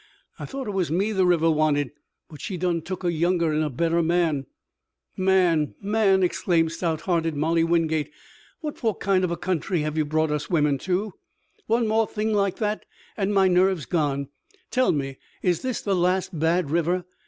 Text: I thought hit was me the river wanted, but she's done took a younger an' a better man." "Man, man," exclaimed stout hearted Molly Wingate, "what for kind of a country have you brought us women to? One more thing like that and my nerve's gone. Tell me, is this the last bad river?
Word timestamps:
I 0.39 0.45
thought 0.45 0.65
hit 0.65 0.73
was 0.73 0.89
me 0.89 1.11
the 1.11 1.27
river 1.27 1.51
wanted, 1.51 1.91
but 2.27 2.41
she's 2.41 2.57
done 2.57 2.81
took 2.81 3.03
a 3.03 3.11
younger 3.11 3.53
an' 3.53 3.61
a 3.61 3.69
better 3.69 4.01
man." 4.01 4.47
"Man, 5.15 5.75
man," 5.79 6.23
exclaimed 6.23 6.71
stout 6.71 7.01
hearted 7.01 7.35
Molly 7.35 7.63
Wingate, 7.63 8.09
"what 8.61 8.79
for 8.79 8.95
kind 8.95 9.23
of 9.23 9.29
a 9.29 9.37
country 9.37 9.81
have 9.81 9.99
you 9.99 10.05
brought 10.05 10.31
us 10.31 10.49
women 10.49 10.79
to? 10.79 11.13
One 11.67 11.85
more 11.87 12.07
thing 12.07 12.33
like 12.33 12.55
that 12.55 12.83
and 13.15 13.31
my 13.31 13.47
nerve's 13.47 13.85
gone. 13.85 14.29
Tell 14.71 14.91
me, 14.91 15.19
is 15.43 15.61
this 15.61 15.81
the 15.83 15.95
last 15.95 16.39
bad 16.39 16.71
river? 16.71 17.05